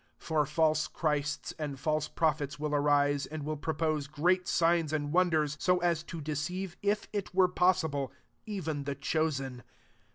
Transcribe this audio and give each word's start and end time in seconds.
24 0.19 0.45
For 0.47 0.73
fdH 0.73 0.93
Christs 0.93 1.53
and 1.59 1.79
false 1.79 2.07
prophets 2.07 2.55
w9 2.55 2.71
arise, 2.73 3.27
and 3.27 3.43
will 3.43 3.55
propose 3.55 4.07
grefl 4.07 4.47
signs 4.47 4.91
and 4.93 5.13
wonders, 5.13 5.57
so 5.59 5.77
as 5.77 6.01
to 6.05 6.19
dw 6.19 6.35
ceive, 6.35 6.75
if 6.81 7.07
it 7.13 7.35
were 7.35 7.47
possible, 7.47 8.11
evci 8.47 8.85
the 8.85 8.95
chosen. 8.95 9.61